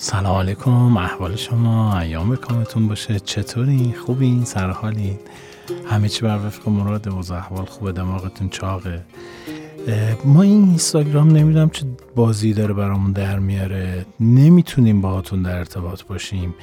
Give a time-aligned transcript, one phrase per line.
[0.00, 5.18] سلام علیکم احوال شما ایام کامتون باشه چطوری خوبین؟ سرحالین؟
[5.90, 9.02] همه چی بر وفق مراد و احوال خوبه دماغتون چاقه.
[10.24, 14.06] ما این اینستاگرام نمی‌دونم چه بازی داره برامون در میاره.
[14.20, 16.54] نمی‌تونیم باهاتون در ارتباط باشیم.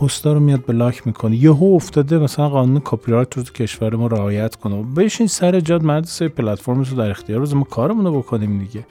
[0.00, 1.36] پستا رو میاد بلاک می‌کنه.
[1.36, 4.82] یهو افتاده مثلا قانون کپی رایت رو تو کشور ما رعایت کنه.
[4.82, 8.86] بشین سر جاد مرد سه پلتفرم رو در اختیار روز ما کارمون رو بکنیم دیگه.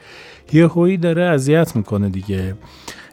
[0.53, 2.55] یهویی داره اذیت می‌کنه دیگه.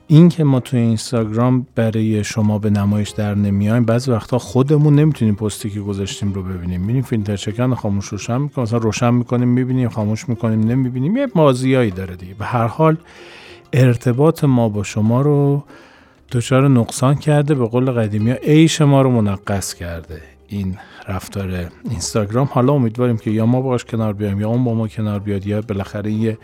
[0.06, 5.34] این که ما توی اینستاگرام برای شما به نمایش در نمیایم بعضی وقتا خودمون نمی‌تونیم
[5.34, 6.80] پستی که گذاشتیم رو ببینیم.
[6.80, 8.62] میریم فیلتر چکن خاموش روشن می‌کنیم.
[8.64, 11.16] مثلا روشن می‌کنیم می‌بینیم خاموش می‌کنیم نمی‌بینیم.
[11.16, 12.34] یه مازیایی داره دیگه.
[12.34, 12.96] به هر حال
[13.72, 15.64] ارتباط ما با شما رو
[16.32, 20.22] دچار نقصان کرده به قول قدیمی ها عیش ما رو منقص کرده.
[20.48, 20.76] این
[21.08, 22.48] رفتار اینستاگرام.
[22.52, 25.60] حالا امیدواریم که یا ما باش کنار بیایم یا اون با ما کنار بیاد یا
[25.60, 26.38] بالاخره یه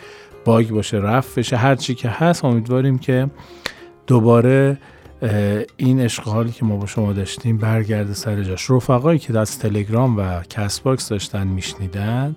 [0.44, 3.30] bug باشه رفع بشه هر چی که هست امیدواریم که
[4.06, 4.78] دوباره
[5.76, 8.70] این اشکالی که ما با شما داشتیم برگرده سر جاش.
[8.70, 12.36] رفقایی که از تلگرام و Castbox داشتن میشنیدن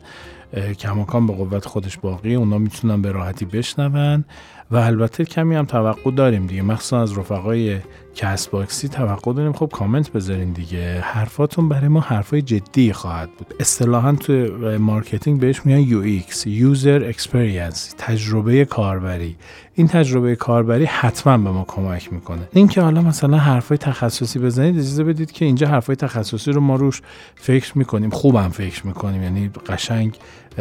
[0.79, 4.25] کماکان به قوت خودش باقیه اونا می‌تونن به راحتی بشنون.
[4.71, 6.61] و البته کمی هم توقع داریم دیگه.
[6.61, 7.79] مخصوصا از رفقای
[8.15, 9.53] Castbox ی توقع داریم.
[9.53, 11.01] خب کامنت بذارین دیگه.
[11.01, 13.53] حرفاتون برای ما حرفای جدی خواهد بود.
[13.59, 14.33] اصطلاحا تو
[14.79, 19.35] marketing بهش میگن UX user experience تجربه کاربری.
[19.75, 22.47] این تجربه کاربری حتما به ما کمک می‌کنه.
[22.53, 27.01] اینکه حالا مثلا حرفای تخصصی بزنید اجازه بدید که اینجا حرفای تخصصی رو ما روش
[27.35, 28.09] فکر می‌کنیم.
[28.09, 29.23] خوبم فکر می‌کنیم.
[29.23, 30.17] یعنی قشنگ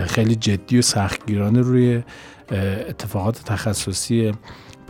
[0.06, 2.02] خیلی جدی و سختگیرانه روی
[2.88, 4.32] اتفاقات تخصصی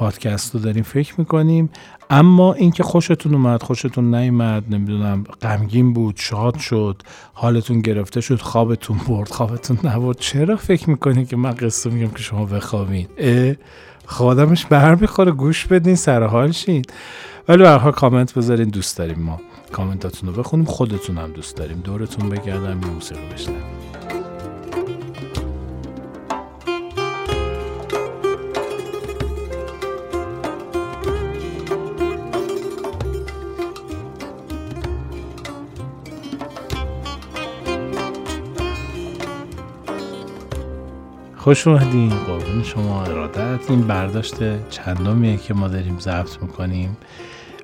[0.03, 1.71] پادکست رو داریم فکر می‌کنیم.
[2.11, 8.99] اما اینکه خوشتون اومد خوشتون نیومد نمی‌دونم غمگین بود شاد شد حالتون گرفته شد خوابتون
[9.09, 13.07] برد خوابتون نبرد چرا فکر می‌کنین که من قصه میگم که شما بخوابین
[14.07, 16.85] خودمش بر می‌خوره گوش بدین سر حال شین.
[17.49, 19.41] ولی برها کامنت بذارین دوست داریم ما.
[19.73, 21.79] کامنتاتون رو بخونیم خودتون هم دوست داریم.
[21.79, 23.92] دورتون بگردم یه موسیقی بشنویم.
[41.43, 42.09] خوش اومدین.
[42.09, 43.03] قربون شما.
[43.05, 46.97] ارادت این برداشت چندمیه که ما داریم ضبط می‌کنیم.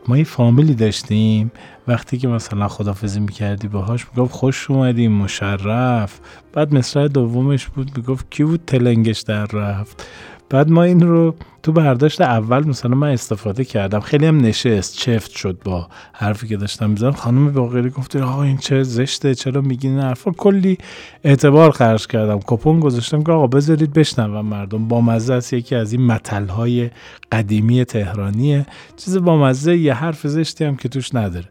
[0.08, 1.52] ما یه فامیلی داشتیم.
[1.88, 6.20] وقتی که مثلا خدافزی می‌کردی باهاش می‌گفت خوش اومدیم مشرف.
[6.52, 10.06] بعد مصرع دومش بود می‌گفت کی بود تلنگش در رفت؟
[10.50, 14.00] بعد ما این رو تو برداشت اول مثلا من استفاده کردم.
[14.00, 18.56] خیلی هم نشست چفت شد با حرفی که داشتم می‌زنم خانم باقری گفت آقا این
[18.56, 20.78] چه زشته چرا میگین این حرفا؟ کلی
[21.24, 22.40] اعتبار خرج کردم.
[22.46, 24.88] کپون گذاشتم که آقا بذارید بشنوم مردم.
[24.88, 26.10] با مزه است یکی از این
[26.48, 26.90] های
[27.32, 28.66] قدیمی تهرانیه.
[28.96, 31.48] چیز با مزه یه حرف زشتی هم که توش نداره.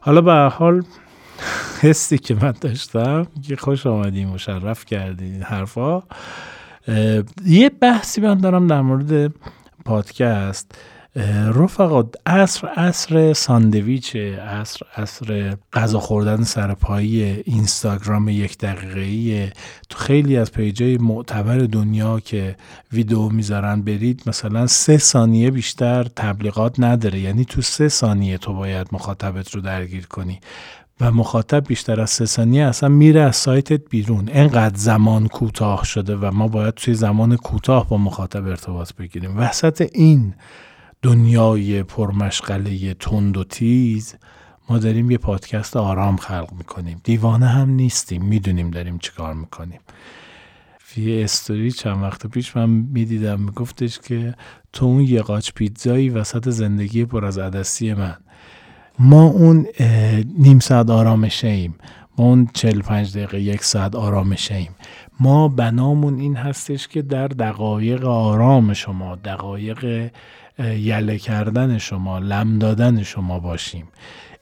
[0.00, 0.82] حالا به حال
[1.82, 6.02] حسی که من داشتم که خوش آمدیم مشرف کردین حرفا.
[7.46, 9.34] یه بحثی من دارم در مورد
[9.84, 10.74] پادکست.
[11.54, 19.52] رفقا عصر عصر ساندویچ عصر عصر غذا خوردن سرپایی اینستاگرام یک دقیقه
[19.88, 22.56] تو خیلی از پیجای معتبر دنیا که
[22.92, 27.18] ویدیو می‌ذارن برید مثلا سه ثانیه بیشتر تبلیغات نداره.
[27.18, 30.40] یعنی تو سه ثانیه تو باید مخاطبت رو درگیر کنی.
[31.00, 34.28] و مخاطب بیشتر از سه ثانیه اصلا میره از سایتت بیرون.
[34.32, 39.38] انقدر زمان کوتاه شده و ما باید توی زمان کوتاه با مخاطب ارتباط بگیریم.
[39.38, 40.34] وسط این
[41.02, 44.14] دنیای پرمشغله تند و تیز
[44.68, 47.00] ما داریم یه پادکست آرام خلق می‌کنیم.
[47.04, 48.24] دیوانه هم نیستیم.
[48.24, 49.80] می‌دونیم داریم چیکار می‌کنیم.
[50.96, 54.34] یه استوری چند وقت پیش من می‌دیدم میگفتش که
[54.72, 58.16] تو اون یه قاچ پیتزایی وسط زندگی پر از عدسی من.
[58.98, 59.66] ما اون
[60.38, 61.74] نیم ساعت آرامشه ایم.
[62.18, 64.70] ما اون 45 دقیقه یک ساعت آرامشه ایم.
[65.20, 70.10] ما بنامون این هستش که در دقایق آرام شما دقایق
[70.58, 73.88] یله کردن شما لم دادن شما باشیم.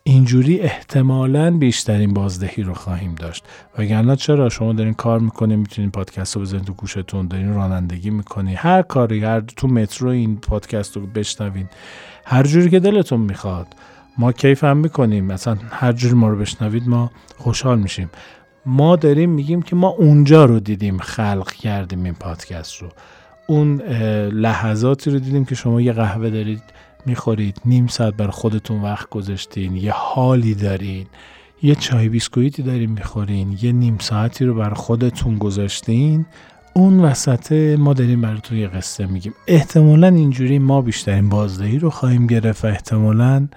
[0.06, 3.44] اینجوری احتمالا بیشترین بازدهی رو خواهیم داشت.
[3.78, 8.56] وگرنه چرا؟ شما دارین کار می‌کنین می‌تونین پادکست رو بزنین تو گوشتون دارین رانندگی می‌کنین.
[8.56, 11.68] هر کاری هر تو مترو این پادکست رو بشنوین.
[12.24, 13.66] هر جوری که دلتون می‌خواد.
[14.18, 15.24] ما کیف هم می‌کنیم.
[15.24, 18.10] مثلا هر جور ما رو بشنوید ما خوشحال میشیم.
[18.66, 22.88] ما داریم میگیم که ما اونجا رو دیدیم خلق کردیم این پادکست رو.
[23.46, 23.80] اون
[24.32, 26.62] لحظاتی رو دیدیم که شما یه قهوه دارید
[27.06, 31.06] می‌خورید نیم ساعت بر خودتون وقت گذاشتین یه حالی دارین
[31.62, 36.26] یه چای بیسکویتی دارین می‌خورین یه نیم ساعتی رو بر خودتون گذاشتین.
[36.74, 39.34] اون وسط ما داریم براتون یه قصه میگیم.
[39.46, 43.48] احتمالا اینجوری ما بیشترین بازدهی رو خواهیم گرفت و احتمالا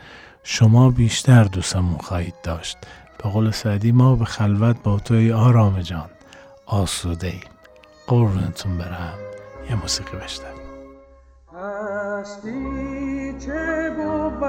[0.50, 2.78] شما بیشتر دوستمون خواهید داشت.
[3.18, 6.10] به قول سعدی ما به خلوت با توی آرام جان
[6.66, 7.42] آسوده ایم.
[8.08, 9.14] قربونتون برم.
[9.70, 10.68] یه موسیقی بشنویم.
[11.54, 14.44] هستی چه بود؟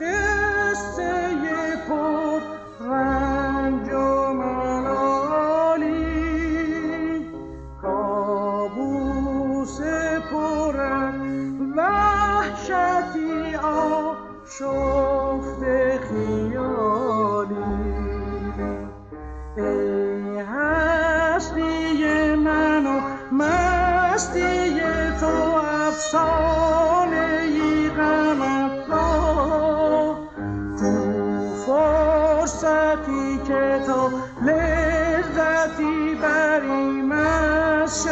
[0.00, 1.30] قصه
[14.62, 15.64] آشفت
[16.08, 17.54] خیالی
[19.56, 23.00] ای هستی من و
[23.34, 24.80] مستی
[25.20, 25.26] تو
[25.88, 28.86] افسانه ای غمت
[30.80, 30.94] تو
[31.66, 34.10] فرصتی که تو
[34.46, 38.06] لذتی بریم از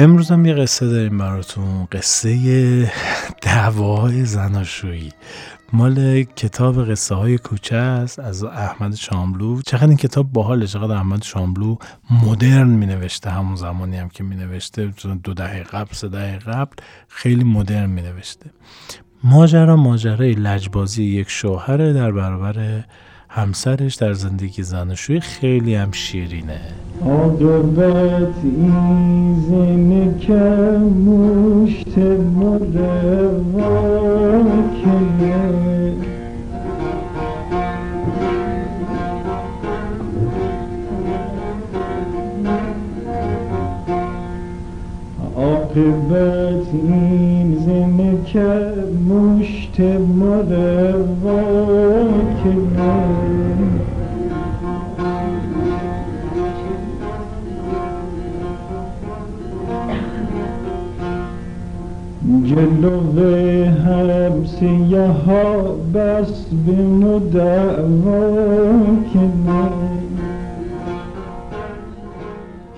[0.00, 1.88] امروز هم یه قصه داریم براتون.
[1.92, 2.92] قصه
[3.42, 5.12] دعواهای زناشویی.
[5.72, 9.62] مال کتاب قصه های کوچه است از احمد شاملو.
[9.62, 11.76] چقدر این کتاب باحاله چقدر احمد شاملو
[12.26, 14.92] مدرن می نوشته همون زمانی هم که می نوشته
[15.24, 16.76] دو دهه قبل سه دهه قبل
[17.08, 18.50] خیلی مدرن می نوشته
[19.24, 22.84] ماجرا ماجرای لجبازی یک شوهر در برابر
[23.32, 26.60] همسرش در زندگی زناشویی خیلی هم شیرینه.
[27.04, 30.32] عاقبت این که
[31.06, 31.98] مشت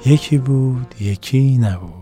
[0.07, 1.93] یکی بود یکی نبود.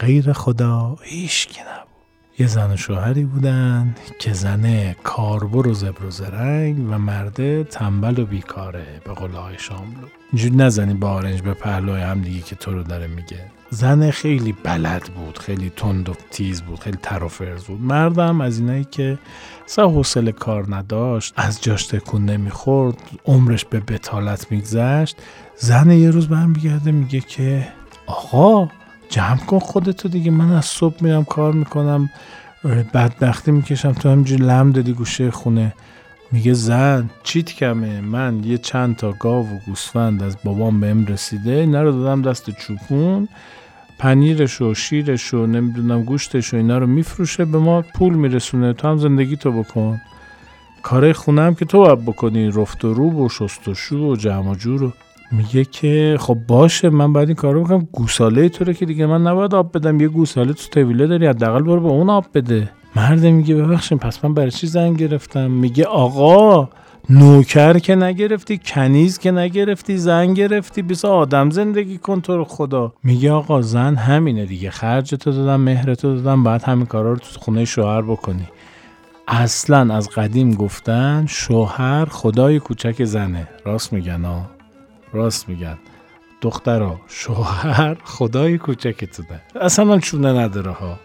[0.00, 1.93] غیر خدا هیچ نبود.
[2.38, 8.18] یه زن و شوهری بودن که زنه کاربر و زبر و زرنگ و مرده تنبل
[8.18, 10.06] و بیکاره به قول های شاملو.
[10.32, 13.40] اینجوری نزنی با آرنج به پهلوی هم دیگه که تو رو داره میگه.
[13.70, 17.18] زن خیلی بلد بود خیلی تند و تیز بود خیلی تر
[17.66, 17.80] بود.
[17.80, 19.18] مردم از اینایی که
[19.66, 25.16] سه حوصله کار نداشت از جاش تکون نمی‌خورد عمرش به بتالت میگذشت
[25.56, 27.68] زن یه روز برمیگرده میگه که
[28.06, 28.68] آقا
[29.08, 30.30] جمع کن خودتو دیگه.
[30.30, 32.10] من از صبح میرم کار می‌کنم.
[32.94, 33.92] بدبختی می‌کشم.
[33.92, 35.74] تو همینجور لم دادی گوشه خونه.
[36.32, 41.50] میگه زن چیت کمه؟ من یه چند تا گاو و گوسفند از بابام بهم رسیده.
[41.50, 43.28] اینا رو دادم دست چوپون.
[43.98, 47.44] پنیرش و شیرش و نمی‌دونم گوشتش و اینا رو میفروشه.
[47.44, 48.72] به ما پول میرسونه.
[48.72, 50.00] تو هم زندگی تو بکن.
[50.82, 52.50] کاره خونه هم که تو باید بکنی.
[52.50, 54.92] رفت و روب و شست و شو و جمع و جور
[55.32, 57.88] میگه که خب باشه من باید این کارو بکنم.
[57.92, 60.00] گوساله تو که دیگه من نباید آب بدم.
[60.00, 62.70] یه گوساله تو طویله داری حداقل برو به اون آب بده.
[62.96, 66.68] مرد میگه ببخشید پس من برای چی زنگ گرفتم؟ میگه آقا
[67.10, 72.92] نوکر که نگرفتی کنیز که نگرفتی زن گرفتی بیسا آدم زندگی کن تو رو خدا.
[73.04, 74.70] میگه آقا زن همینه دیگه.
[74.70, 78.48] خرج تو دادم مهر تو دادم باید همین کارا رو تو خونه شوهر بکنی.
[79.28, 83.48] اصلا از قدیم گفتن شوهر خدای کوچک زنه.
[83.64, 84.53] راست میگن ها
[85.14, 85.78] راست میگن.
[86.40, 90.98] دخترا شوهر خدای کوچکتونه اصلا چونه نداره ها.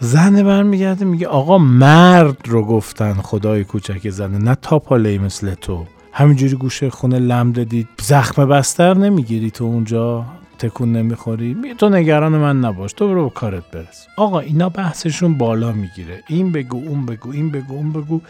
[0.00, 5.86] زن برمیگرده میگه آقا مرد رو گفتن خدای کوچک زنه نه تاپاله مثل تو.
[6.12, 10.24] همینجوری گوشه خونه لم دادی زخم بستر نمی‌گیری تو اونجا
[10.58, 11.54] تکون نمی‌خوری.
[11.54, 14.06] می تو نگران من نباش تو برو کارت برس.
[14.16, 16.22] آقا اینا بحثشون بالا می‌گیره.
[16.28, 18.20] این بگو اون بگو این بگو اون بگو.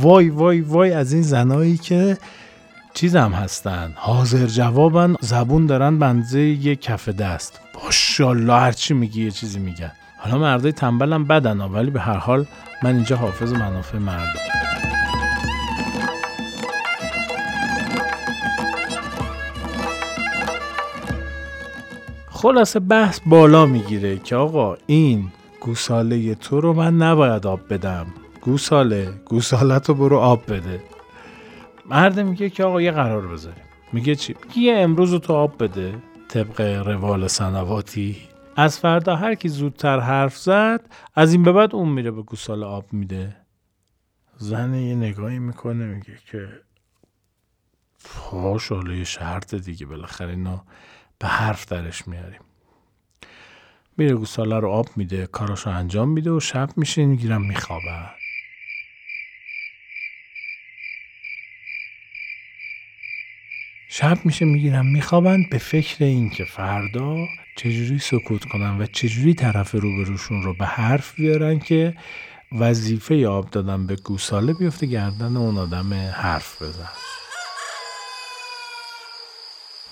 [0.00, 2.18] وای وای وای از این زنایی که
[2.94, 3.92] چیزم هستن.
[3.96, 7.60] حاضر جوابن زبون دارن بنزه یه کف دست.
[7.74, 9.92] باشالله هرچی میگی یه چیزی میگن.
[10.18, 12.46] حالا مردای تنبلم بدن ولی به هر حال
[12.82, 14.40] من اینجا حافظ منافع مردم.
[22.30, 28.06] خلاصه بحث بالا می‌گیره که آقا این گوساله تو رو من نباید آب بدم.
[28.40, 30.93] گوساله گوسالت رو برو آب بده.
[31.86, 33.64] مرد میگه که آقا یه قرار بذاریم.
[33.92, 38.16] میگه چی؟ میگه یه امروز تو آب بده طبق روال سنواتی.
[38.56, 40.80] از فردا هر کی زودتر حرف زد
[41.14, 43.36] از این به بعد اون میره به گوساله آب میده.
[44.36, 46.48] زن یه نگاهی می‌کنه میگه که
[48.04, 50.58] پاش یه شرط دیگه بالاخره اینو
[51.18, 52.40] به حرف درش میاریم.
[53.96, 58.10] میره گوساله رو آب میده کاراشو انجام میده و شب میشه می‌گیرم میخوابن.
[63.96, 65.46] شب میشه می‌گیرم میخوابن.
[65.50, 71.14] به فکر این که فردا چجوری سکوت کنن و چجوری طرف روبروشون رو به حرف
[71.14, 71.94] بیارن که
[72.52, 76.88] وظیفه آب دادن به گوساله بیفته گردن اون آدم حرف بزن.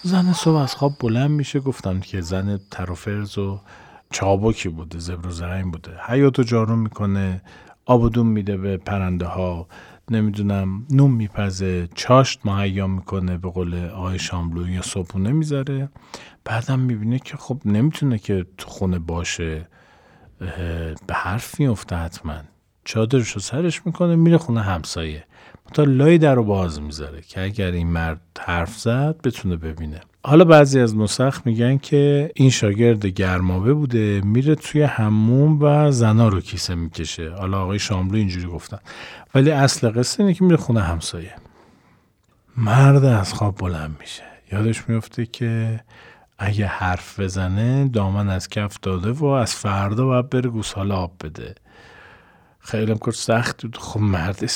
[0.03, 1.61] زن صبح از خواب بلند میشه.
[1.61, 3.61] گفتن که زن ترافرز و
[4.11, 5.91] چابکی بوده زبر و زرین بوده.
[6.07, 7.43] حیاتو جارو می‌کنه
[7.85, 9.69] آب میده به پرنده ها
[10.11, 15.89] نمی‌دونم نون میپزه چاشت مهیا می‌کنه به قول آقای شاملو یا صبحونه می‌ذاره.
[16.45, 19.69] بعدم می‌بینه که خب نمی‌تونه که تو خونه باشه.
[21.07, 22.35] به حرف میفته حتما.
[22.85, 25.25] چادرش رو سرش می‌کنه میره خونه همسایه.
[25.75, 30.01] تا لای در رو باز می‌ذاره که اگر این مرد حرف زد بتونه ببینه.
[30.25, 36.29] حالا بعضی از نسخ میگن که این شاگرد گرمابه بوده میره توی هموم و زنا
[36.29, 37.31] رو کیسه می‌کشه.
[37.31, 38.79] حالا آقای شاملو اینجوری گفتن.
[39.35, 41.35] ولی اصل قصه اینه که میره خونه همسایه.
[42.57, 44.23] مرد از خواب بلند میشه.
[44.53, 45.81] یادش میفته که
[46.39, 51.55] اگه حرف بزنه دامن از کف داده و از فردا باید بره گوساله آب بده.
[52.59, 53.79] خیلی کار سخت بود.
[53.79, 54.51] خب مرد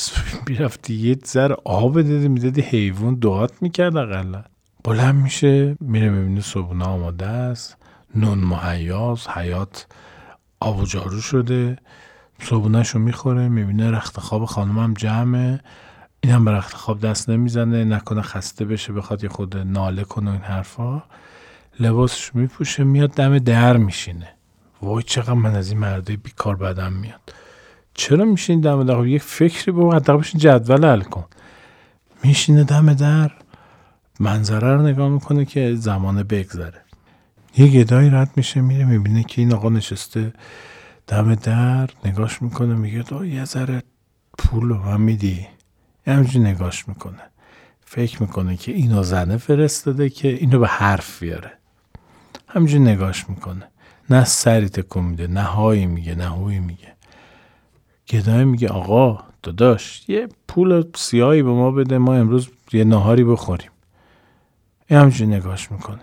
[0.46, 4.44] بیرفتی یه ذر آب داده می‌دادی حیوان دعات می‌کرد اقلا.
[4.86, 7.76] بلند میشه میره می‌بینه صبحونه آماده است.
[8.14, 9.86] نون مهیاز حیات
[10.60, 11.78] آب و جارو شده.
[12.42, 15.60] صبحونهش رو می‌خوره می‌بینه رخت خواب خانمم جمعه.
[16.20, 20.30] این هم به رخت خواب دست نمی‌زنه نکنه خسته بشه بخواد یه خود ناله کنه
[20.30, 21.02] این حرفا.
[21.80, 24.28] لباسش میپوشه میاد دم در میشینه.
[24.82, 27.20] وای چقدر من از این مرده بیکار بدم میاد.
[27.94, 31.24] چرا میشین دم در؟ خب یک فکری به حداقل بشین جدول حل کن.
[32.24, 33.32] میشینه دم در.
[34.20, 36.80] منظره رو نگاه می‌کنه که زمان بگذره.
[37.56, 40.32] یه گدایی رد میشه میره می‌بینه که این آقا نشسته
[41.06, 43.82] دم در نگاش می‌کنه میگه تو یه ذره
[44.38, 45.46] پول رو هم میدی.
[46.06, 47.22] همینجور نگاش می‌کنه.
[47.80, 51.52] فکر می‌کنه که اینو زنه فرستاده که اینو به حرف بیاره.
[52.48, 53.68] همینجور نگاش می‌کنه.
[54.10, 56.92] نه سری تکون میده نه هایی میگه نه هوی میگه.
[58.08, 63.70] گدای میگه آقا داداش یه پول سیاهی به ما بده ما امروز یه نهاری بخوریم.
[64.86, 66.00] این همچنین نگاش می‌کنه.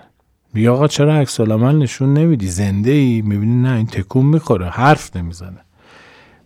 [0.54, 4.70] میگه آقا چرا عکس نشون نمیدی؟ زنده ای می‌بینی نه این تکون می‌خوره.
[4.70, 5.60] حرف نمی‌زنه.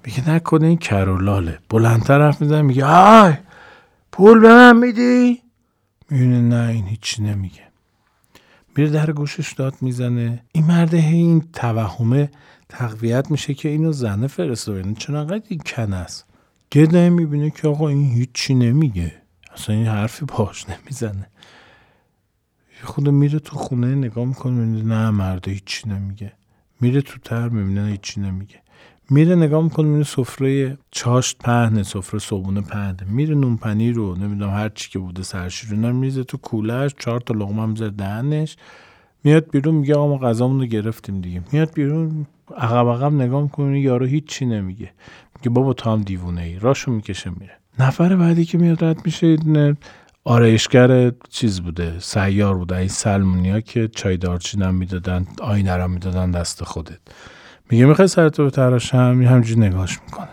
[0.05, 1.59] میگه نکنه این کرولاله.
[1.69, 3.33] بلندتر حرف می‌زنه میگه آی
[4.11, 5.41] پول به من میدی؟
[6.09, 7.63] می‌بینه نه این هیچی نمیگه.
[8.75, 10.43] میره در گوشش داد می‌زنه.
[10.51, 12.29] این مرده این توهمه.
[12.69, 14.79] تقویت میشه که اینو زنه فرستاده.
[14.79, 16.25] یعنی چون انقدر این کن است.
[16.71, 19.13] گده می‌بینه که آقا این هیچی نمیگه.
[19.53, 21.27] اصلا این حرفی باش نمی‌زنه.
[22.83, 26.31] خود میره تو خونه نگاه می‌کنه می‌بینه نه مرده هیچی نمیگه.
[26.81, 28.61] میره تو تر می‌بینه هیچی نمیگه.
[29.09, 32.97] میره نگاه می‌کنه می‌بینه سفره چاشت پهنه سفره صبونه پهنه.
[33.07, 37.33] میره نون پنیر رو نمی‌دونم هر چی که بوده سرشیرونه میزه تو کولش چهار تا
[37.33, 38.57] لغمه هم دهنش.
[39.23, 41.41] میاد بیرون میگه آقا ما غذامون رو گرفتیم دیگه.
[41.51, 42.25] میاد بیرون
[42.57, 44.91] عقب عقب نگاه می‌کنه یارو هیچی نمیگه.
[45.35, 47.57] میگه بابا تو هم دیوونه ای راشو می‌کشه میره.
[47.79, 49.37] نفر بعدی که میاد رد میشه
[50.27, 52.75] آرایشگر چیز بوده سیار بوده.
[52.75, 56.99] این سلمونیا که چای دارچین هم می‌دادن آینه هم می‌دادن دست خودت.
[57.69, 60.29] میگه می‌خوای سرتو به تراشم همینجوری نگاش می‌کنه.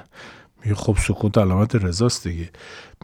[0.62, 2.50] میگه خب سکوت علامت رضاست دیگه.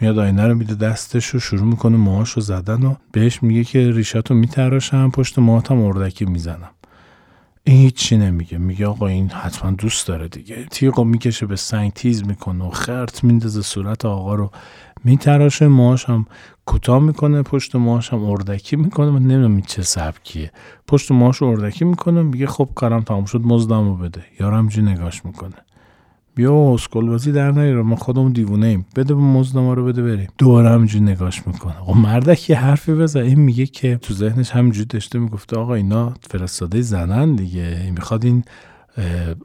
[0.00, 3.90] میاد آینه رو میده دستش رو شروع می‌کنه موهاش رو زدن و بهش میگه که
[3.90, 6.70] ریشاتو میتراشم پشت موهاتم اردکی می‌زنم.
[7.64, 8.58] این هیچی نمیگه.
[8.58, 10.64] میگه آقا این حتما دوست داره دیگه.
[10.64, 14.50] تیغو می‌کشه به سنگ تیز می‌کنه و خرت میندازه صورت آقا رو.
[15.04, 16.26] میتراشه موهاش هم
[16.70, 19.10] کوتاه می‌کنه پشت موهاش هم اردکی می‌کنه.
[19.10, 20.52] من نمی‌دونم چه سبکیه.
[20.86, 24.22] پشت موهاش اردکی می‌کنه میگه خب کارم تمام شد مزدمو بده.
[24.40, 25.54] یارم جی نگاش می‌کنه.
[26.34, 28.86] بیا اسکل بازی در نیاره ما خودمون دیوونه ایم.
[28.96, 30.28] بده به مزد ما رو بده بریم.
[30.38, 31.78] دوباره همینجوری نگاش می‌کنه.
[31.80, 33.20] آقا مردک یه حرفی بزن.
[33.20, 37.92] این میگه که تو ذهنش همینجوری داشته می‌گفته آقا اینا فرستاده زنن دیگه.
[37.94, 38.44] می‌خواد این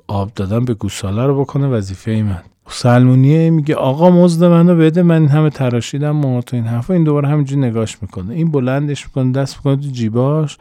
[0.07, 2.41] آب دادن به گوساله رو بکنه وظیفه ای من.
[2.69, 6.93] سلمونیه میگه آقا مزد منو بده من این همه تراشیدم ما تو این حرفا.
[6.93, 8.33] این دوباره همینجوری نگاش می‌کنه.
[8.33, 10.57] این بلندش می‌کنه دست می‌کنه تو جیباش.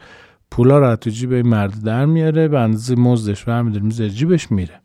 [0.51, 4.81] پولا رو تو جیب مرد در میاره به اندازه مزدش برمیداره می‌ذاره جیبش میره.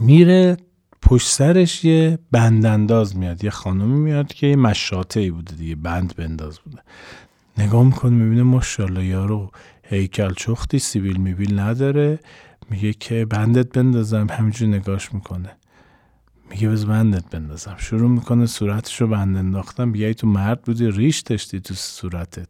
[0.00, 0.56] میره
[1.02, 3.44] پشت سرش یه بندانداز میاد.
[3.44, 6.78] یه خانمی میاد که یه مشاته ای بوده دیگه بند بنداز بوده.
[7.58, 9.50] نگاه می‌کنه می‌بینه ماشاءالله یارو
[9.82, 12.18] هیکل چختی سیبیل میبیل نداره.
[12.70, 14.26] میگه که بندت بندازم.
[14.30, 15.50] همینجور نگاش می‌کنه.
[16.50, 17.74] میگه بز بندت بندازم.
[17.78, 22.48] شروع می‌کنه صورتش رو بند انداختم میگه تو مرد بودی ریش داشتی تو صورتت.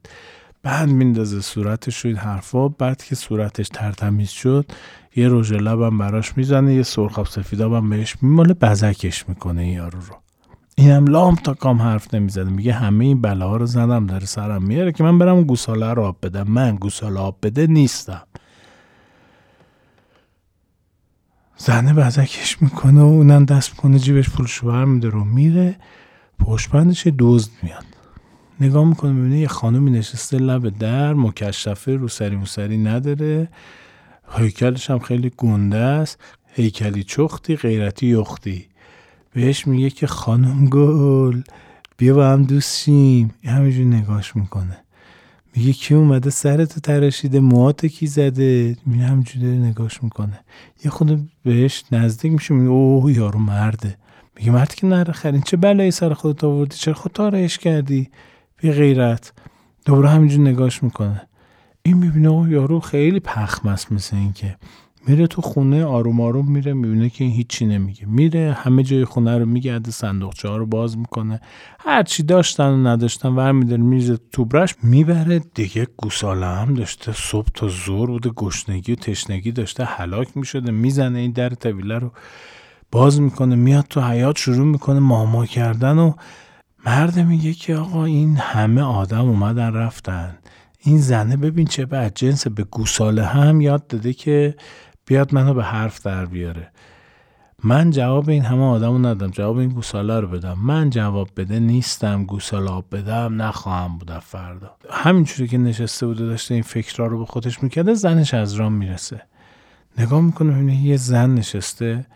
[0.63, 2.69] بند میندازه صورتش رو این حرفا.
[2.69, 4.67] بعد که صورتش ترتمیز شد
[5.17, 10.17] یه رژ لبم براش می‌زنه یه سرخاب سفیدابم بهش میماله بزکش می‌کنه یارو رو.
[10.77, 14.93] اینم لام تا کام حرف نمی‌زده میگه همه این بلاها رو زدم داره سرم میاره
[14.93, 16.49] که من برم گوساله رو آب بدم.
[16.49, 18.23] من گوساله آب بده نیستم.
[21.63, 25.77] زنه بزکش می‌کنه و اونم دست می‌کنه جیبش پول شوهر میده رو میره.
[26.39, 27.85] پشتبندش دزد میاد.
[28.61, 33.49] نگاه می‌کنه می‌بینه یه خانومی نشسته لب در مکشفه رو سری موسری نداره.
[34.39, 36.19] هیکلش هم خیلی گنده است.
[36.47, 38.67] هیکلی چختی غیرتی یختی.
[39.35, 41.43] بهش میگه که خانم گل
[41.97, 43.35] بیا با هم دوست شیم.
[43.45, 44.79] همینجور نگاش می‌کنه.
[45.57, 50.41] میگه کی اومده سرتو تراشیده موهات کی زده؟ میگه همینجوری نگاش می‌کنه.
[50.85, 53.97] یه خود بهش نزدیک میشه میگه اوه یارو مرده.
[54.37, 58.11] میگه مرد که نره خرین چه بلایی سر خودت آوردی؟ چرا خود آرایش کردی؟
[58.57, 59.33] بی غیرت.
[59.85, 61.23] دوباره همینجور نگاش می‌کنه.
[61.83, 64.57] این می‌بینه یارو خیلی پخمست مثل این که
[65.07, 68.07] میره تو خونه آروم آروم میره می‌بینه که این هیچی نمیگه.
[68.07, 71.41] میره همه جای خونه رو میگرده صندوقچه ها رو باز می‌کنه.
[71.79, 75.39] هرچی داشتن و نداشتن ور میداره میریزه تو برش می‌بره.
[75.55, 81.19] دیگه گوساله هم داشته صبح تا زور بوده گشنگی و تشنگی داشته حلاک می‌شده می‌زنه
[81.19, 82.13] این در طویله رو.
[82.93, 86.13] باز می‌کنه میاد تو حیات شروع می‌کنه ماما کردن و
[86.87, 90.39] مرد میگه که آقا این همه آدم اومدن رفتن.
[90.83, 94.55] این زنه ببین چه بعد جنس به گوساله هم یاد داده که
[95.11, 96.69] بیاد منو به حرف در بیاره.
[97.65, 100.59] من جواب این همه آدمو ندم جواب این گوساله رو بدم.
[100.63, 102.25] من جواب بده نیستم.
[102.25, 104.77] گوساله بدم نخواهم بودم فردا.
[104.91, 109.23] همینجوری که نشسته بوده داشته این فکرها رو به خودش می‌کرده زنش از رام می‌رسه.
[109.99, 112.07] نگاه می‌کنه می‌بینه یه زن نشسته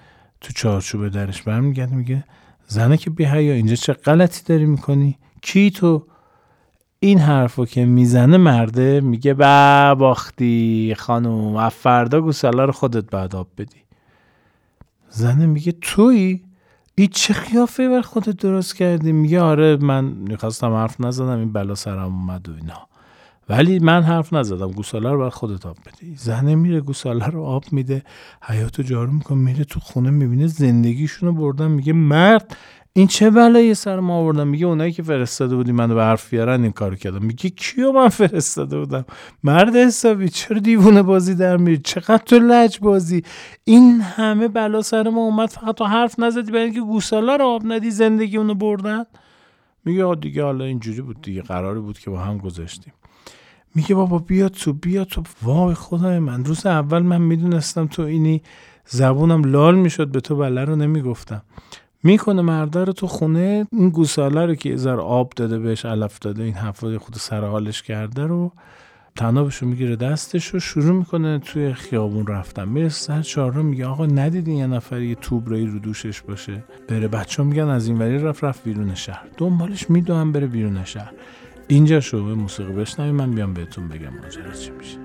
[0.40, 1.94] تو چارچوب درش برمیگرده.
[1.94, 2.24] میگه
[2.66, 6.06] زنه که بی اینجا چه غلطی داری می‌کنی؟ کی تو
[7.04, 13.48] این حرفو که می‌زنه مرده میگه با باختی خانم فردا گوساله رو خودت بعد آب
[13.58, 13.82] بدی.
[15.08, 16.40] زنه میگه توی
[16.94, 21.74] این چه خیافه بر خودت درست کردی؟ میگه آره من می‌خواستم حرف نزدم این بلا
[21.74, 22.86] سرم اومد و اینا.
[23.48, 26.16] ولی من حرف نزدم گوساله رو بر خودت آب بدی.
[26.16, 28.02] زنه میره گوساله رو آب میده
[28.42, 32.56] حیاتو جارو می‌کنه میره تو خونه می‌بینه زندگیشونو بردن میگه مرد
[32.96, 36.62] این چه بلایی سر ما آوردن؟ میگه اونایی که فرستاده بودی منو به حرف بیارن
[36.62, 37.24] این کارو کردم.
[37.24, 39.04] میگه کیو من فرستاده بودم؟
[39.44, 43.22] مرد حسابی چرا دیوونه بازی در میری چقدر تو لج بازی؟
[43.64, 47.62] این همه بلا سر ما اومد فقط تو حرف نزدی برای اینکه گوسالا رو آب
[47.64, 49.04] ندی زندگی اونو بردن؟
[49.84, 52.92] میگه دیگه حالا اینجوری بود دیگه قراری بود که با هم گذاشتیم.
[53.74, 55.22] میگه بابا بیا تو بیا تو.
[55.42, 58.42] وای خدای من روز اول من می‌دونستم تو اینی
[58.86, 61.42] زبونم لال می‌شد به تو بله رو نمی‌گفتم.
[62.04, 66.42] می‌کنه مرده رو تو خونه این گوساله رو که یه آب داده بهش علف داده
[66.42, 68.52] این حرفای خود سر حالش کرده رو
[69.16, 72.68] تنابش رو می‌گیره دستش رو شروع می‌کنه توی خیابون رفتن.
[72.68, 77.42] می‌رسه سر رو میگه آقا ندیدین یه نفر یه توبرایی رو دوشش باشه؟ بره بچه
[77.42, 79.26] میگن از این وری رفت رفت بیرون شهر.
[79.36, 81.12] دنبالش می‌دونم بره بیرون شهر.
[81.68, 84.98] اینجا شو موسیقی بشنویم من بیام بهتون بگم ماجرا چی میشه.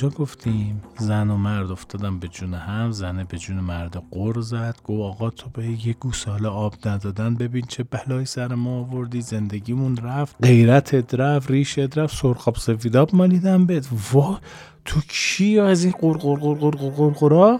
[0.00, 4.76] کجا گفتیم؟ زن و مرد افتادن به جون هم زنه به جون مرد قر زد.
[4.84, 9.20] گو آقا تو به یه گوساله آب ندادن ببین چه بلایی سر ما آوردی.
[9.20, 13.88] زندگیمون رفت غیرتت رفت ریشت رفت سرخاب سفیداب مالیدن بهت.
[14.12, 14.38] وا
[14.84, 17.58] تو کی از این قر قر قر قر قر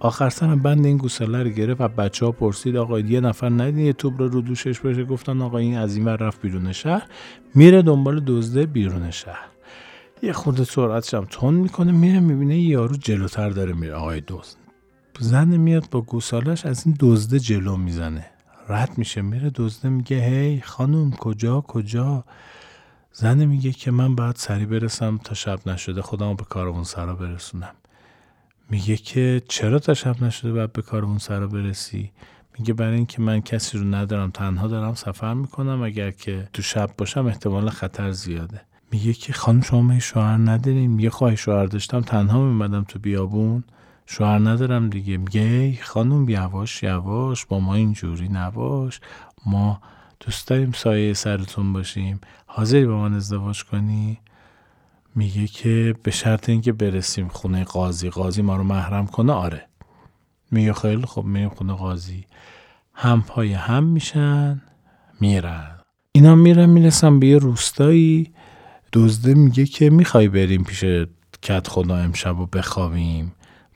[0.00, 3.86] آخر سرم بند این گوساله رو گرفت و بچه ها پرسید آقا یه نفر ندین
[3.86, 7.06] یه توب رو رو دوشش باشه گفتن آقا این از این رفت بیرون شهر
[7.54, 9.51] میره دنبال دزده بیرون شهر.
[10.22, 13.94] یه خود سرعتش هم تون می‌کنه میره می‌بینه یارو جلوتر داره میره.
[13.94, 14.58] آقای دوست.
[15.20, 18.26] زن میاد با گوسالش از این دزده جلو می‌زنه.
[18.68, 22.24] رد میشه میره دزده میگه هی خانم کجا کجا؟
[23.12, 26.02] زن میگه که من باید سری برسم تا شب نشده.
[26.02, 27.74] خودمو به کارمون سرا برسونم.
[28.70, 32.12] میگه که چرا تا شب نشده باید به کارمون سرا برسی؟
[32.58, 35.82] میگه برای اینکه من کسی رو ندارم تنها دارم سفر می‌کنم.
[35.82, 38.60] اگر که تو شب باشم احتمال خطر زیاده.
[38.92, 40.90] میگه که خانم شما شوهر نداریم.
[40.90, 43.64] میگه خواهی شوهر داشتم تنها میمدم تو بیابون.
[44.06, 45.16] شوهر ندارم دیگه.
[45.16, 49.00] میگه خانم یواش یواش با ما اینجوری نباش.
[49.46, 49.80] ما
[50.20, 52.20] دوست داریم سایه سرتون باشیم.
[52.46, 54.18] حاضری با من ازدواج کنی؟
[55.14, 58.10] میگه که به شرط اینکه برسیم خونه قاضی.
[58.10, 59.66] قاضی ما رو محرم کنه آره.
[60.50, 62.24] میگه خیلی خب میریم خونه قاضی.
[62.94, 64.62] هم پای هم میشن
[65.20, 65.70] میرن.
[66.12, 68.32] اینا میرن می‌رسن به یه روستایی.
[68.92, 70.84] دزده میگه که می‌خوای بریم پیش
[71.42, 73.32] کت خدا امشب و بخوابیم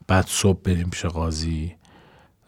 [0.06, 1.74] بعد صبح بریم پیش قاضی.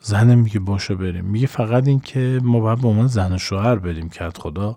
[0.00, 1.24] زنه میگه باشه بریم.
[1.24, 4.76] میگه فقط این که ما باید با من زن و شوهر بریم کت خدا.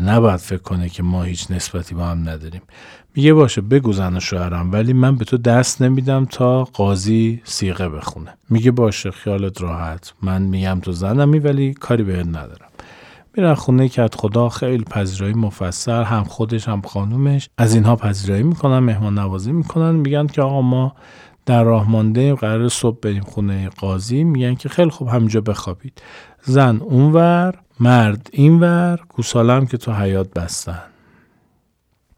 [0.00, 2.62] نباید فکر کنه که ما هیچ نسبتی با هم نداریم.
[3.14, 7.88] میگه باشه بگو زن و شوهرم ولی من به تو دست نمیدم تا قاضی سیغه
[7.88, 8.34] بخونه.
[8.50, 10.12] میگه باشه خیالت راحت.
[10.22, 12.71] من میگم تو زنمی ولی کاری بهت ندارم.
[13.36, 17.48] میرن خونه کت خدا خیلی پذیرایی مفصل هم خودش هم خانومش.
[17.58, 19.94] از اینها پذیرایی می‌کنن مهمان نوازی می‌کنن.
[19.94, 20.94] میگن که آقا ما
[21.46, 24.24] در راه مانده قرار صبح بریم خونه قاضی.
[24.24, 26.02] میگن که خیلی خوب همینجا بخوابید.
[26.42, 30.82] زن اونور مرد اینور گوسالم که تو حیات بستن.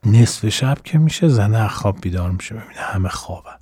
[0.07, 2.55] نصف شب که میشه زنه خواب بیدار میشه.
[2.55, 3.57] ببینه همه خوابن.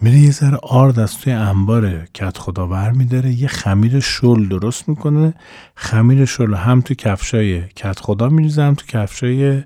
[0.00, 4.88] میره یه ذره آرد از توی انبار کت خدا بر میداره یه خمیر شل درست
[4.88, 5.34] می‌کنه.
[5.74, 9.62] خمیر شل هم تو کفشای کت خدا میریزه هم تو کفشای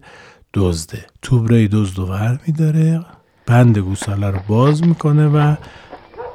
[0.55, 1.07] دزده.
[1.23, 3.01] توبره دزد و ور میداره
[3.47, 5.57] بند گوساله رو باز می‌کنه و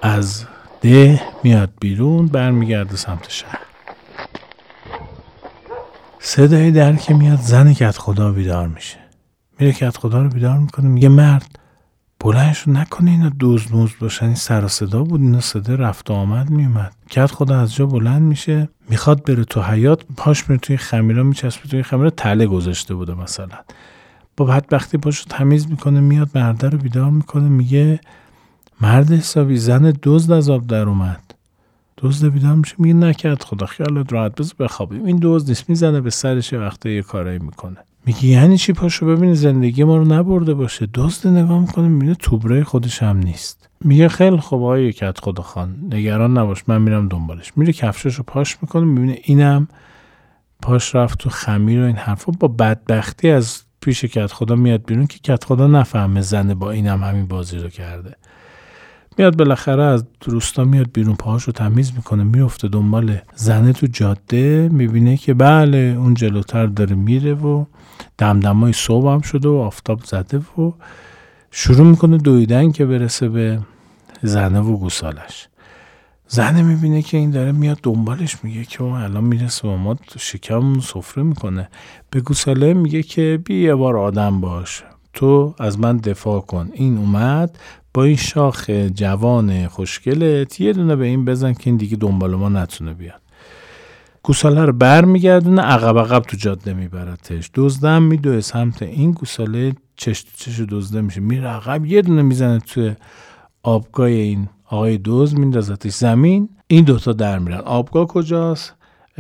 [0.01, 0.45] از
[0.81, 3.59] ده میاد بیرون برمیگرده سمت شهر.
[6.19, 8.97] صدای در که میاد زن کت خدا بیدار میشه.
[9.59, 11.59] میره کت خدا رو بیدار می‌کنه میگه مرد
[12.25, 14.25] بلندش نکنه اینا دوز موز باشن.
[14.25, 16.93] این سر صدا بود اینا صدا رفت و آمد میومد.
[17.09, 21.69] کت خدا از جا بلند میشه می‌خواد بره تو حیات پاش میره توی خمیرا میچسبه
[21.69, 23.57] توی خمیرا تله گذاشته بوده مثلا.
[24.37, 27.99] با بدبختی پاشو تمیز می‌کنه میاد مرده رو بیدار می‌کنه میگه
[28.81, 31.35] مرد حسابی زن دزد از آب در اومد.
[31.97, 35.05] دزد بیدار میشه میگه نکرد خدا خیالت راحت بذار بخوابیم.
[35.05, 37.77] این دزد نیست می‌زنه به سرش وقتی یه کارایی می‌کنه.
[38.05, 42.63] میگه یعنی چی پاشو ببینی زندگی ما رو نبرده باشه؟ دزد نگاه می‌کنه می‌بینه توبره
[42.63, 43.69] خودش هم نیست.
[43.81, 47.51] میگه خیلی خوب آقای کت خدا خان نگران نباش من میرم دنبالش.
[47.55, 49.67] میره کفشش رو پاش می‌کنه می‌بینه اینم
[50.61, 52.31] پاش رفت تو خمیر و این حرفا.
[52.31, 57.03] با بدبختی از پیش کت خدا میاد بیرون که کت خدا نفهمه زنه با اینم
[57.03, 58.15] همین بازی رو کرده.
[59.17, 64.69] میاد بالاخره از روستا میاد بیرون پاهاش رو تمیز می‌کنه میفته دنبال زنه تو جاده
[64.71, 67.65] می‌بینه که بله اون جلوتر داره میره و
[68.17, 70.71] دمدمای صبح هم شده و آفتاب زده و
[71.51, 73.59] شروع می‌کنه دویدن که برسه به
[74.21, 75.47] زنه و گوسالش.
[76.27, 80.79] زنه می‌بینه که این داره میاد دنبالش میگه که اون الان می‌رسه با ما شکم
[80.79, 81.69] سفره می‌کنه.
[82.09, 86.69] به گوساله میگه که بی یه بار آدم باش تو از من دفاع کن.
[86.73, 87.59] این اومد
[87.95, 92.49] با این شاخ جوان خوشگلت یه دونه به این بزن که این دیگه دنبال ما
[92.49, 93.21] نتونه بیاد.
[94.23, 97.51] گوساله رو بر میگردونه عقب عقب تو جاده میبرتش.
[97.53, 101.21] دزدم میدوه سمت این گوساله چش تو چش دزده میشه.
[101.21, 102.95] میره عقب یه دونه می‌زنه توی
[103.63, 106.49] آبگاه این آقای دوز میندازتش زمین.
[106.67, 107.57] این دوتا در میرن.
[107.57, 108.73] آبگاه کجاست؟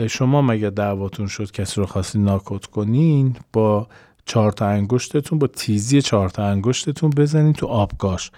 [0.09, 3.87] شما مگه دعواتون شد کسی رو خواستی ناکت کنین؟ با
[4.25, 8.31] چهار تا انگشتتون با تیزی چهار تا انگشتتون بزنین تو آبگاش.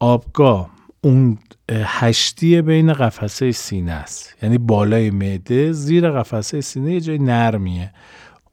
[0.00, 0.70] آبگاه
[1.00, 1.38] اون
[1.70, 4.34] هشتی بین قفسه سینه است.
[4.42, 7.92] یعنی بالای معده زیر قفسه سینه یه جای نرمیه.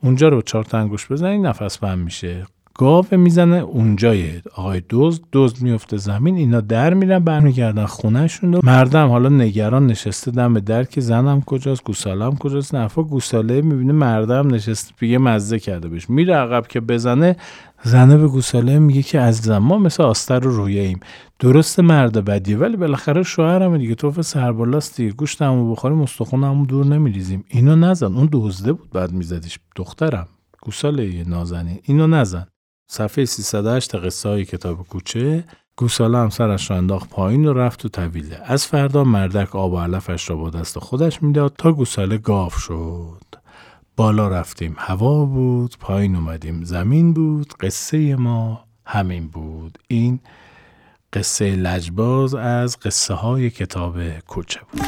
[0.03, 2.45] اونجا رو چهار تا انگشت بزنین نفس بند میشه.
[2.77, 9.29] گاو می‌زنه اونجای آقای دوز دوز میفته زمین اینا در میرن برمیگردن خونهشون مردم حالا
[9.29, 12.75] نگران نشسته دم در که زنم کجاست گوسالم کجاست.
[12.75, 16.09] نفا گوساله می‌بینه مردم نشسته پیگه مزه کرده بهش.
[16.09, 17.35] میره عقب که بزنه
[17.83, 20.99] زنه به گوساله میگه که از ما مثل آستر رو رویه ایم.
[21.39, 23.95] درست مرد بدیه ولی بالاخره شوهرم دیگه.
[23.95, 27.43] توف سربالاست دیگه گوشتمو بخوریم استخونمو دور نمیریزیم.
[27.47, 28.15] اینو نزن.
[28.15, 29.59] اون دزده بود بعد میزدیش.
[29.75, 30.27] دخترم.
[30.61, 31.79] گوساله نازنین.
[31.83, 32.47] اینو نزن.
[32.87, 35.43] صفحه 308 قصه کتاب کوچه
[35.75, 39.79] گوساله هم سرش را انداخت پایین و رفت تو طویله از فردا مردک آب و
[39.79, 43.21] علفش را با دست خودش می‌داد تا گوساله گاف شد.
[43.97, 44.75] بالا رفتیم.
[44.77, 46.63] هوا بود پایین اومدیم.
[46.63, 47.53] زمین بود.
[47.59, 49.77] قصه ما همین بود.
[49.87, 50.19] این
[51.13, 54.81] قصه لجباز از قصه های کتاب کوچه بود.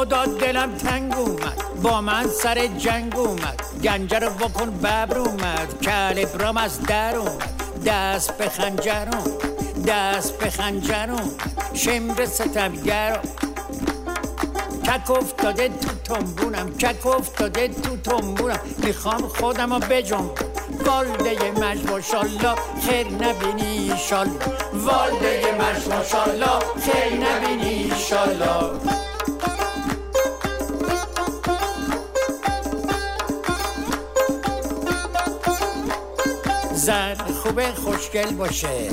[0.00, 1.62] خدا دلم تنگ اومد.
[1.82, 3.62] با من سر جنگ اومد.
[3.84, 5.80] گنجه رو بکن ببر اومد.
[5.82, 7.62] کل برام از در اومد.
[7.86, 9.84] دست به خنجر اومد.
[9.86, 11.30] دست به خنجرم
[11.74, 13.20] شمر ستمگر
[14.86, 16.70] کک افتاده تو تنبونم.
[16.76, 18.60] کک افتاده تو تنبونم.
[18.78, 20.30] می‌خوام خودم رو بجم
[20.84, 22.54] والده مش ماشالله
[22.86, 24.28] خیر نبینی شال
[24.72, 28.70] والده مش ماشالله خیر نبینی شالا
[36.86, 38.90] زن خوبه خوشگل باشه.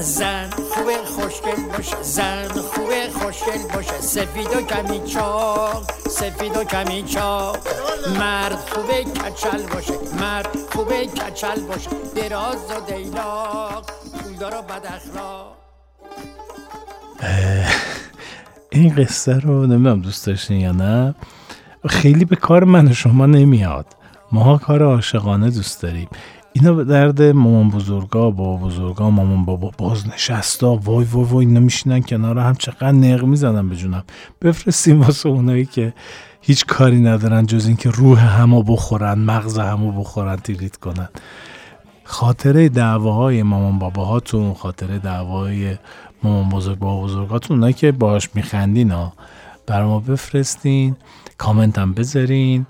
[0.00, 2.02] زن خوبه خوشگل باشه.
[2.02, 4.00] زن خوبه خوشگل باشه.
[4.00, 7.58] سفید و کمی چاق سفید و کمی چاق.
[8.18, 9.94] مرد خوبه کچل باشه.
[10.20, 11.90] مرد خوبه کچل باشه.
[12.16, 13.90] دراز و دیلاق
[14.22, 15.56] پولدار و بد اخلاق.
[18.70, 21.14] این قصه رو نمی‌دونم دوست داشتین یا نه.
[21.88, 23.86] خیلی به کار من و شما نمیاد.
[24.32, 26.08] ماها کار عاشقانه دوست داریم.
[26.52, 32.02] اینا به درد مامان بزرگا بابا بزرگا مامان بابا بازنشستا وای وای وای اینا میشینن
[32.02, 33.76] کنار هم چقدر نق می‌زنن به
[34.42, 35.94] بفرستیم واسه اونایی که
[36.40, 41.08] هیچ کاری ندارن جز اینکه روح همو بخورن مغز همو بخورن تیلیت کنن.
[42.04, 45.76] خاطره دعواهای مامان باباهاتون خاطره دعواهای
[46.22, 49.12] مامان بزرگ بابا بزرگاتون اونایی که باش میخندین ها.
[49.66, 50.96] بر ما بفرستین
[51.38, 52.66] کامنت هم بذارین.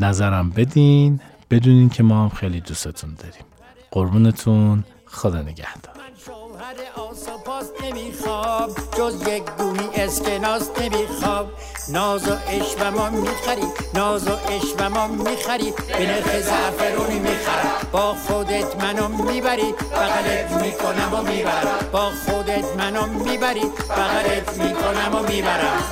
[0.00, 3.44] نظرم بدین بدونین که ما هم خیلی دوستتون داریم.
[3.90, 5.94] قربونتون خدا نگهدار.
[6.26, 6.74] شوهر
[7.10, 7.36] آسا
[7.84, 11.46] نمی‌خوام جز یک گوهی اسکناس نمی‌خوام.
[11.88, 15.72] ناز و عشق ما می‌خری ناز و عشق ما می‌خری.
[15.98, 19.72] به نرخ زعفرونی می‌خرم با خودت منو می‌بری.
[19.72, 23.64] بغلت می‌کنم و می‌برم با خودت منو می‌بری.
[23.90, 25.82] بغلت می‌کنم و می‌برم.